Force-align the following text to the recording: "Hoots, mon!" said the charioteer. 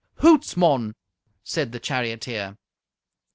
"Hoots, 0.15 0.57
mon!" 0.57 0.95
said 1.43 1.73
the 1.73 1.79
charioteer. 1.79 2.57